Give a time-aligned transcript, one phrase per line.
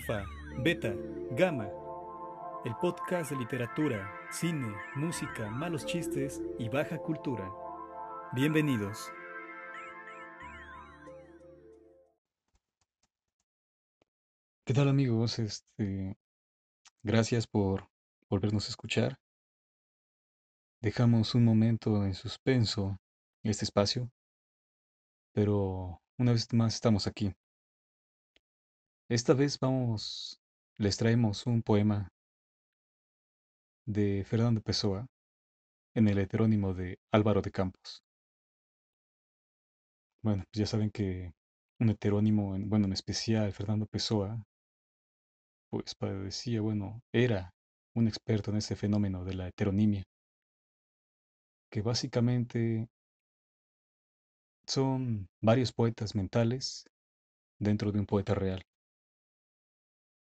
[0.00, 0.24] Alfa,
[0.62, 0.94] Beta,
[1.32, 1.68] Gamma.
[2.64, 7.50] El podcast de literatura, cine, música, malos chistes y baja cultura.
[8.32, 9.12] Bienvenidos.
[14.64, 15.38] ¿Qué tal amigos?
[15.38, 16.16] Este,
[17.02, 17.86] gracias por
[18.30, 19.18] volvernos a escuchar.
[20.80, 22.96] Dejamos un momento en suspenso
[23.42, 24.10] este espacio,
[25.32, 27.34] pero una vez más estamos aquí.
[29.10, 30.38] Esta vez vamos,
[30.78, 32.08] les traemos un poema
[33.84, 35.04] de Fernando Pessoa
[35.96, 38.04] en el heterónimo de Álvaro de Campos.
[40.22, 41.32] Bueno, pues ya saben que
[41.80, 44.44] un heterónimo, en, bueno, en especial Fernando Pessoa,
[45.70, 47.50] pues decía, bueno, era
[47.96, 50.04] un experto en ese fenómeno de la heteronimia,
[51.68, 52.86] que básicamente
[54.68, 56.84] son varios poetas mentales
[57.58, 58.62] dentro de un poeta real.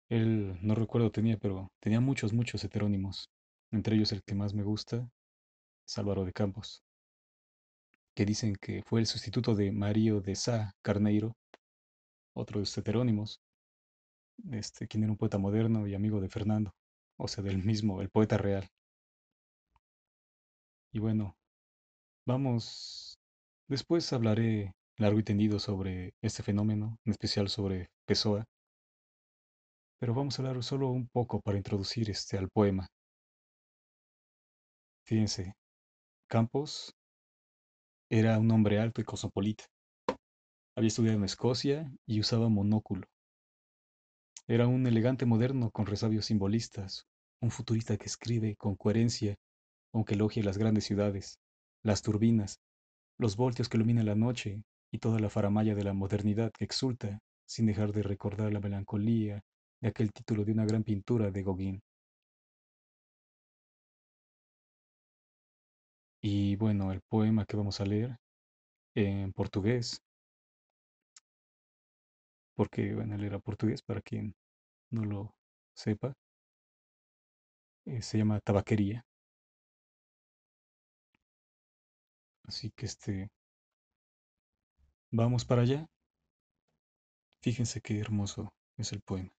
[0.09, 3.29] Él, no recuerdo tenía, pero tenía muchos, muchos heterónimos.
[3.71, 5.09] Entre ellos el que más me gusta
[5.87, 6.83] es Álvaro de Campos,
[8.15, 11.37] que dicen que fue el sustituto de Mario de Sá Carneiro,
[12.35, 13.41] otro de sus heterónimos,
[14.51, 16.73] este, quien era un poeta moderno y amigo de Fernando,
[17.19, 18.69] o sea, del mismo, el poeta real.
[20.93, 21.37] Y bueno,
[22.27, 23.19] vamos,
[23.69, 28.47] después hablaré largo y tendido sobre este fenómeno, en especial sobre Pessoa,
[29.99, 32.87] pero vamos a hablar solo un poco para introducir este al poema.
[35.05, 35.55] Fíjense,
[36.29, 36.95] Campos
[38.11, 39.65] era un hombre alto y cosmopolita.
[40.77, 43.07] Había estudiado en Escocia y usaba monóculo.
[44.47, 47.07] Era un elegante moderno con resabios simbolistas,
[47.41, 49.35] un futurista que escribe con coherencia,
[49.93, 51.39] aunque elogie las grandes ciudades,
[51.83, 52.61] las turbinas,
[53.19, 57.19] los voltios que iluminan la noche y toda la faramaya de la modernidad que exulta,
[57.47, 59.43] sin dejar de recordar la melancolía
[59.81, 61.83] de aquel título de una gran pintura de Gauguin.
[66.23, 68.17] Y bueno, el poema que vamos a leer
[68.95, 70.03] en portugués,
[72.55, 74.35] porque bueno, él era portugués para quien
[74.91, 75.35] no lo
[75.75, 76.15] sepa,
[77.87, 79.05] eh, se llama Tabaquería.
[82.47, 83.31] Así que este,
[85.13, 85.87] vamos para allá.
[87.43, 89.38] Fíjense qué hermoso es el poema.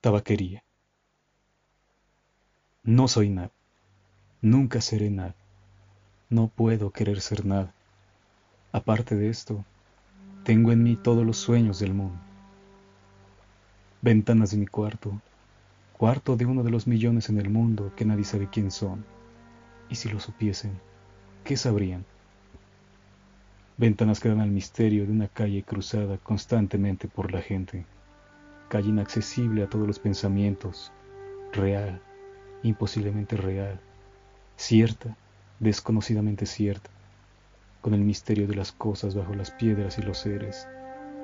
[0.00, 0.64] Tabaquería.
[2.82, 3.50] No soy nada.
[4.40, 5.34] Nunca seré nada.
[6.30, 7.74] No puedo querer ser nada.
[8.72, 9.62] Aparte de esto,
[10.42, 12.18] tengo en mí todos los sueños del mundo.
[14.00, 15.20] Ventanas de mi cuarto,
[15.98, 19.04] cuarto de uno de los millones en el mundo que nadie sabe quién son.
[19.90, 20.80] Y si lo supiesen,
[21.44, 22.06] ¿qué sabrían?
[23.76, 27.84] Ventanas que dan al misterio de una calle cruzada constantemente por la gente
[28.70, 30.92] calle inaccesible a todos los pensamientos,
[31.52, 32.00] real,
[32.62, 33.80] imposiblemente real,
[34.56, 35.16] cierta,
[35.58, 36.88] desconocidamente cierta,
[37.80, 40.68] con el misterio de las cosas bajo las piedras y los seres,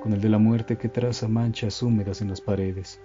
[0.03, 2.99] con el de la muerte que traza manchas húmedas en las paredes,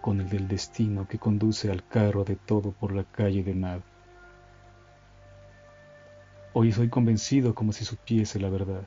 [0.00, 3.82] con el del destino que conduce al carro de todo por la calle de nada.
[6.54, 8.82] Hoy soy convencido como si supiese la verdad,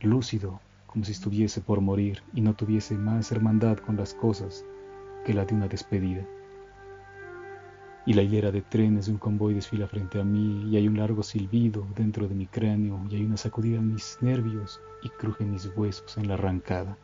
[0.00, 0.60] lúcido
[0.90, 4.64] como si estuviese por morir y no tuviese más hermandad con las cosas
[5.24, 6.26] que la de una despedida.
[8.06, 10.98] Y la hilera de trenes de un convoy desfila frente a mí y hay un
[10.98, 15.52] largo silbido dentro de mi cráneo y hay una sacudida en mis nervios y crujen
[15.52, 16.98] mis huesos en la arrancada.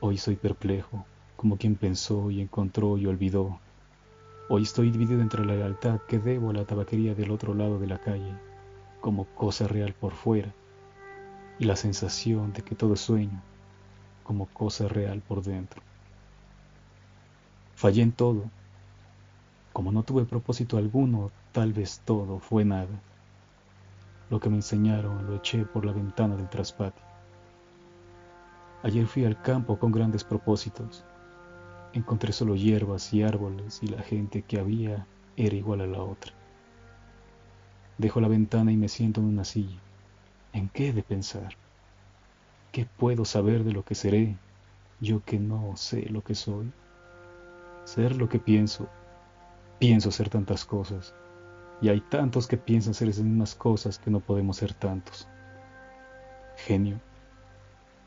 [0.00, 1.04] Hoy soy perplejo,
[1.36, 3.60] como quien pensó y encontró y olvidó.
[4.48, 7.88] Hoy estoy dividido entre la lealtad que debo a la tabaquería del otro lado de
[7.88, 8.32] la calle,
[9.02, 10.54] como cosa real por fuera,
[11.58, 13.40] y la sensación de que todo es sueño,
[14.24, 15.82] como cosa real por dentro.
[17.74, 18.44] Fallé en todo.
[19.72, 23.02] Como no tuve propósito alguno, tal vez todo fue nada.
[24.30, 27.04] Lo que me enseñaron lo eché por la ventana del traspatio.
[28.82, 31.04] Ayer fui al campo con grandes propósitos.
[31.92, 35.06] Encontré solo hierbas y árboles y la gente que había
[35.36, 36.32] era igual a la otra.
[37.98, 39.85] Dejo la ventana y me siento en una silla.
[40.56, 41.52] ¿En qué he de pensar?
[42.72, 44.38] ¿Qué puedo saber de lo que seré,
[45.02, 46.72] yo que no sé lo que soy?
[47.84, 48.88] Ser lo que pienso.
[49.78, 51.12] Pienso ser tantas cosas,
[51.82, 55.28] y hay tantos que piensan ser esas mismas cosas que no podemos ser tantos.
[56.56, 56.98] Genio.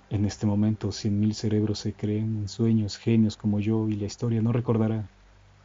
[0.10, 4.08] En este momento cien mil cerebros se creen en sueños genios como yo y la
[4.08, 5.08] historia no recordará,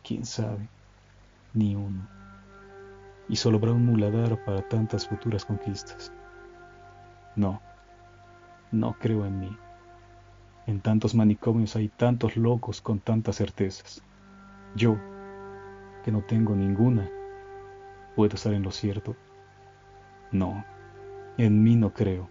[0.02, 0.69] quién sabe,
[1.54, 2.06] ni uno.
[3.31, 6.12] Y solo habrá un muladar para tantas futuras conquistas.
[7.36, 7.62] No,
[8.72, 9.62] No creo en mí.
[10.66, 14.02] En tantos manicomios hay tantos locos con tantas certezas.
[14.75, 15.04] Yo,
[16.04, 17.10] que no tengo ninguna,
[18.14, 19.14] ¿puedo estar en lo cierto?
[20.32, 20.66] No,
[21.38, 22.31] en mí no creo.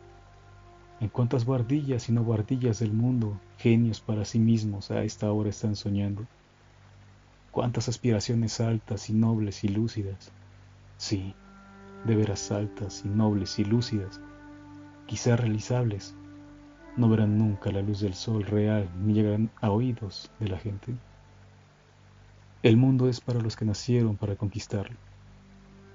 [1.00, 5.52] En cuántas guardillas y no guardillas del mundo, genios para sí mismos a esta hora
[5.52, 6.28] están soñando.
[7.52, 10.34] Cuántas aspiraciones altas y nobles y lúcidas.
[10.98, 11.38] Sí,
[12.04, 14.22] de veras altas y nobles y lúcidas,
[15.06, 16.16] quizá realizables,
[16.96, 20.96] no verán nunca la luz del sol real ni llegarán a oídos de la gente.
[22.62, 24.96] El mundo es para los que nacieron para conquistarlo,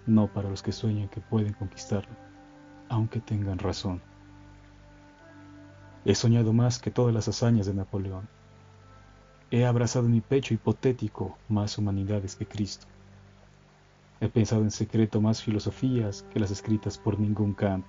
[0.07, 2.15] no para los que sueñan que pueden conquistarlo,
[2.89, 4.03] aunque tengan razón.
[6.05, 8.29] He soñado más que todas las hazañas de Napoleón.
[9.51, 12.87] He abrazado en mi pecho hipotético más humanidades que Cristo.
[14.21, 17.87] He pensado en secreto más filosofías que las escritas por ningún Kant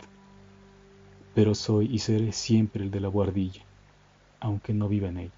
[1.40, 3.62] pero soy y seré siempre el de la guardilla,
[4.42, 5.32] aunque no viva en ella.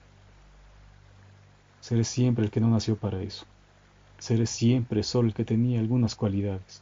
[1.80, 3.46] Seré siempre el que no nació para eso.
[4.18, 6.82] Seré siempre solo el que tenía algunas cualidades.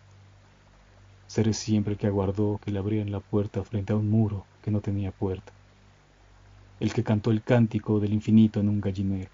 [1.28, 4.72] Seré siempre el que aguardó que le abrieran la puerta frente a un muro que
[4.72, 5.52] no tenía puerta.
[6.80, 9.32] El que cantó el cántico del infinito en un gallinero.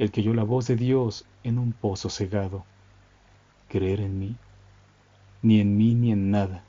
[0.00, 2.64] El que oyó la voz de Dios en un pozo cegado.
[3.68, 4.34] Creer en mí,
[5.40, 6.64] ni en mí ni en nada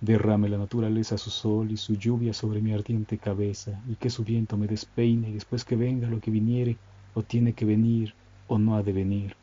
[0.00, 4.24] Derrame la naturaleza su sol y su lluvia sobre mi ardiente cabeza, y que su
[4.24, 6.76] viento me despeine, y después que venga lo que viniere,
[7.14, 8.14] o tiene que venir,
[8.46, 9.36] o no ha de venir.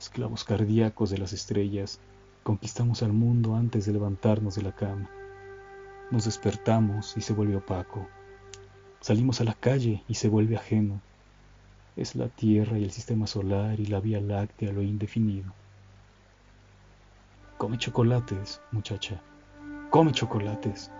[0.00, 2.00] Esclavos cardíacos de las estrellas,
[2.42, 5.10] conquistamos al mundo antes de levantarnos de la cama.
[6.10, 8.08] Nos despertamos y se vuelve opaco.
[9.00, 11.00] Salimos a la calle y se vuelve ajeno.
[11.96, 15.52] Es la Tierra y el sistema solar y la Vía Láctea lo indefinido.
[17.62, 19.22] Come chocolates, muchacha.
[19.90, 20.90] Come chocolates.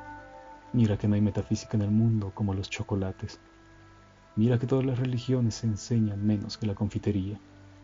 [0.72, 3.40] Mira que no hay metafísica en el mundo como los chocolates.
[4.36, 7.36] Mira que todas las religiones se enseñan menos que la confitería.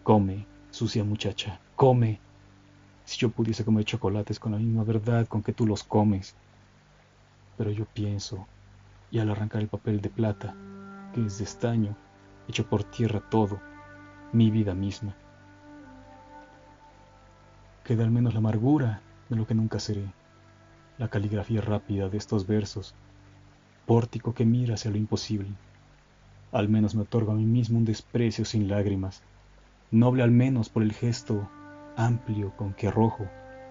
[0.04, 2.20] Come, sucia muchacha, come.
[3.04, 6.36] Si yo pudiese comer chocolates con la misma verdad con que tú los comes.
[7.56, 8.46] Pero yo pienso,
[9.10, 10.54] y al arrancar el papel de plata,
[11.12, 11.96] que es de estaño,
[12.46, 13.58] echo por tierra todo,
[14.32, 15.16] mi vida misma
[17.88, 19.00] queda al menos la amargura
[19.30, 20.04] de lo que nunca seré,
[20.98, 22.94] la caligrafía rápida de estos versos,
[23.86, 25.48] pórtico que mira hacia lo imposible.
[26.52, 29.22] Al menos me otorgo a mí mismo un desprecio sin lágrimas,
[29.90, 31.48] noble al menos por el gesto
[31.96, 33.26] amplio con que arrojo,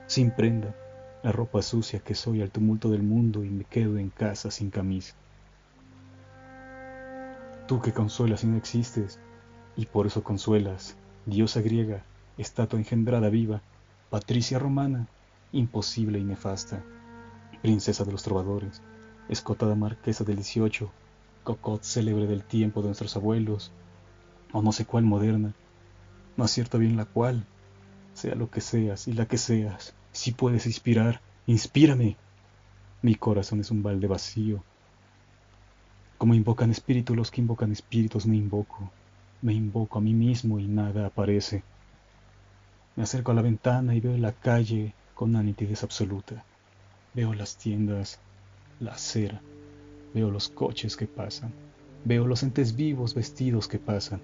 [0.08, 0.74] sin prenda,
[1.22, 4.72] la ropa sucia que soy al tumulto del mundo y me quedo en casa sin
[4.72, 5.14] camisa.
[7.68, 9.20] Tú que consuelas y no existes,
[9.76, 10.98] y por eso consuelas,
[11.28, 12.02] diosa griega,
[12.40, 13.62] estatua engendrada viva,
[14.10, 15.06] Patricia romana,
[15.52, 16.82] imposible y nefasta,
[17.62, 18.82] princesa de los trovadores,
[19.28, 20.90] escotada marquesa del 18,
[21.44, 23.70] cocot célebre del tiempo de nuestros abuelos,
[24.54, 25.54] o no sé cuál moderna,
[26.38, 27.44] no acierto bien la cual,
[28.14, 32.16] sea lo que seas y la que seas, si puedes inspirar, inspírame.
[33.02, 34.64] Mi corazón es un balde vacío.
[36.18, 38.90] Como invocan espíritus los que invocan espíritus, me invoco,
[39.42, 41.62] me invoco a mí mismo y nada aparece.
[42.98, 46.44] Me acerco a la ventana y veo la calle con una nitidez absoluta.
[47.14, 48.20] Veo las tiendas,
[48.80, 49.44] la acera,
[50.16, 51.54] veo los coches que pasan,
[52.04, 54.20] veo los entes vivos vestidos que pasan,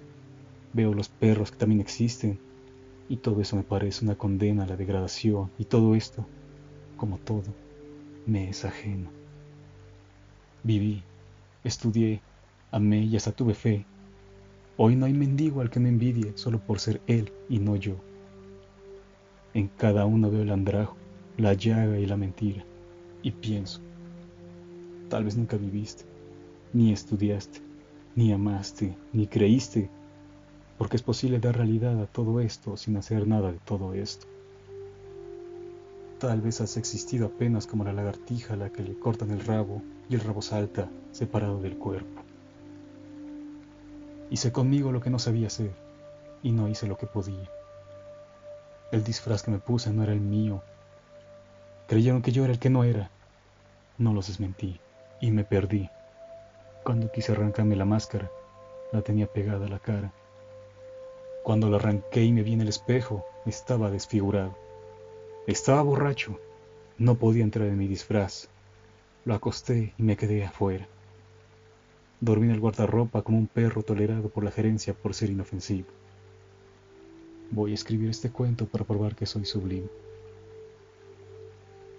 [0.74, 2.40] veo los perros que también existen,
[3.08, 6.26] y todo eso me parece una condena a la degradación, y todo esto,
[6.98, 7.54] como todo,
[8.26, 9.12] me es ajeno.
[10.64, 11.04] Viví,
[11.64, 12.24] estudié,
[12.72, 13.86] amé y hasta tuve fe.
[14.78, 17.98] Hoy no hay mendigo al que me envidie solo por ser él y no yo.
[19.54, 20.98] En cada uno veo el andrajo,
[21.38, 22.66] la llaga y la mentira.
[23.22, 23.82] Y pienso,
[25.10, 26.06] tal vez nunca viviste,
[26.74, 27.60] ni estudiaste,
[28.16, 29.92] ni amaste, ni creíste,
[30.80, 34.26] porque es posible dar realidad a todo esto sin hacer nada de todo esto.
[36.20, 39.84] Tal vez has existido apenas como la lagartija a la que le cortan el rabo
[40.10, 42.24] y el rabo salta separado del cuerpo.
[44.32, 45.72] Hice conmigo lo que no sabía hacer
[46.42, 47.50] y no hice lo que podía.
[48.94, 50.62] El disfraz que me puse no era el mío.
[51.88, 53.10] Creyeron que yo era el que no era.
[53.98, 54.80] No los desmentí
[55.20, 55.90] y me perdí.
[56.84, 58.30] Cuando quise arrancarme la máscara,
[58.92, 60.14] la tenía pegada a la cara.
[61.42, 64.56] Cuando la arranqué y me vi en el espejo, estaba desfigurado.
[65.48, 66.40] Estaba borracho.
[67.00, 68.48] No podía entrar en mi disfraz.
[69.26, 70.88] Lo acosté y me quedé afuera.
[72.22, 75.88] Dormí en el guardarropa como un perro tolerado por la gerencia por ser inofensivo.
[77.52, 79.88] Voy a escribir este cuento para probar que soy sublime.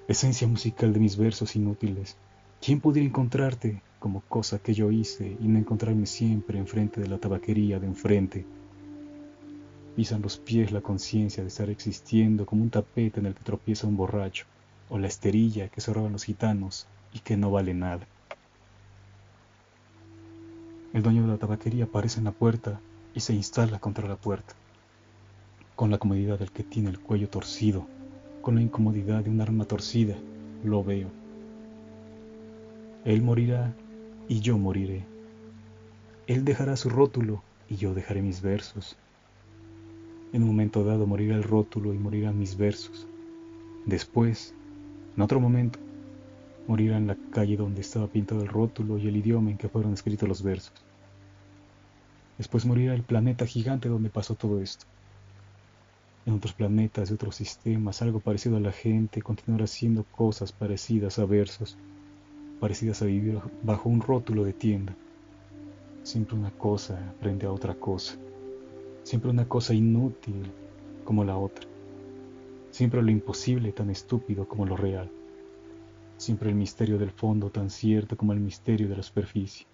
[0.08, 2.16] esencia musical de mis versos inútiles.
[2.60, 7.18] ¿Quién podría encontrarte como cosa que yo hice y no encontrarme siempre enfrente de la
[7.18, 8.44] tabaquería de enfrente?
[9.96, 13.86] Pisan los pies la conciencia de estar existiendo como un tapete en el que tropieza
[13.86, 14.46] un borracho,
[14.88, 18.06] o la esterilla que se los gitanos y que no vale nada.
[20.92, 22.80] El dueño de la tabaquería aparece en la puerta
[23.14, 24.54] y se instala contra la puerta,
[25.76, 27.86] con la comodidad del que tiene el cuello torcido,
[28.42, 30.14] con la incomodidad de un arma torcida,
[30.62, 31.08] lo veo.
[33.04, 33.74] Él morirá
[34.28, 35.04] y yo moriré.
[36.26, 38.96] Él dejará su rótulo y yo dejaré mis versos.
[40.32, 43.06] En un momento dado morirá el rótulo y morirán mis versos.
[43.84, 44.54] Después,
[45.16, 45.78] en otro momento,
[46.66, 49.92] morirá en la calle donde estaba pintado el rótulo y el idioma en que fueron
[49.92, 50.72] escritos los versos.
[52.38, 54.86] Después morirá el planeta gigante donde pasó todo esto.
[56.26, 61.18] En otros planetas y otros sistemas, algo parecido a la gente continuará haciendo cosas parecidas
[61.18, 61.76] a versos,
[62.60, 64.94] parecidas a vivir bajo un rótulo de tienda.
[66.02, 68.18] Siempre una cosa frente a otra cosa
[69.04, 70.50] siempre una cosa inútil
[71.04, 71.66] como la otra,
[72.70, 75.10] siempre lo imposible tan estúpido como lo real,
[76.16, 79.66] siempre el misterio del fondo tan cierto como el misterio de la superficie,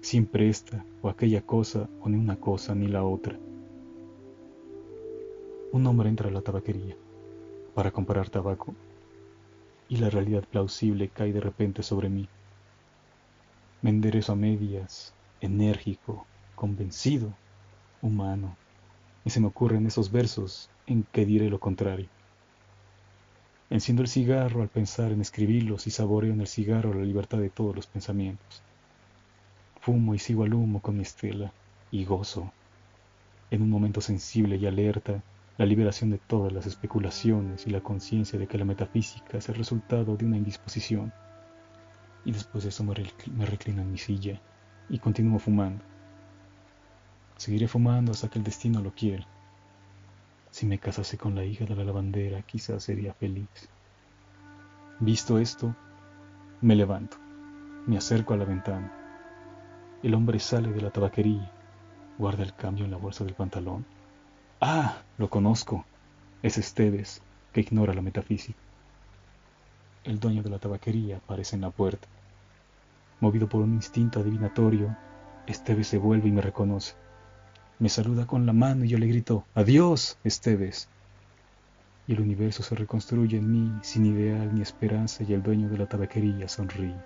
[0.00, 3.38] siempre esta o aquella cosa o ni una cosa ni la otra.
[5.72, 6.96] Un hombre entra a la tabaquería
[7.74, 8.74] para comprar tabaco
[9.88, 12.28] y la realidad plausible cae de repente sobre mí.
[13.80, 17.32] Me enderezo a medias, enérgico, convencido,
[18.02, 18.56] humano,
[19.24, 22.08] y se me ocurren esos versos en que diré lo contrario.
[23.70, 27.50] Enciendo el cigarro al pensar en escribirlos y saboreo en el cigarro la libertad de
[27.50, 28.60] todos los pensamientos.
[29.80, 31.52] Fumo y sigo al humo con mi estela
[31.92, 32.52] y gozo,
[33.52, 35.22] en un momento sensible y alerta,
[35.60, 39.56] la liberación de todas las especulaciones y la conciencia de que la metafísica es el
[39.56, 41.12] resultado de una indisposición.
[42.24, 42.94] Y después de eso me,
[43.44, 44.40] reclino en mi silla
[44.88, 45.84] y continúo fumando.
[47.36, 49.26] Seguiré fumando hasta que el destino lo quiera.
[50.50, 53.68] Si me casase con la hija de la lavandera, quizás sería feliz.
[54.98, 55.76] Visto esto,
[56.62, 57.18] me levanto,
[57.86, 58.90] me acerco a la ventana.
[60.02, 61.52] El hombre sale de la tabaquería,
[62.16, 63.99] guarda el cambio en la bolsa del pantalón.
[64.62, 65.86] Ah, lo conozco.
[66.42, 67.22] Es Esteves,
[67.54, 68.58] que ignora la metafísica.
[70.04, 72.06] El dueño de la tabaquería aparece en la puerta.
[73.20, 74.94] Movido por un instinto adivinatorio,
[75.46, 76.94] Esteves se vuelve y me reconoce.
[77.78, 80.90] Me saluda con la mano y yo le grito, adiós, Esteves.
[82.06, 85.78] Y el universo se reconstruye en mí sin ideal ni esperanza y el dueño de
[85.78, 86.96] la tabaquería sonríe.